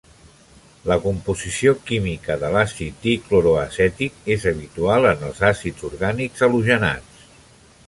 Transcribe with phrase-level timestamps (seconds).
[0.91, 7.25] La composició química de l'àcid dicloroacètic és habitual en els àcids orgànics halogenats.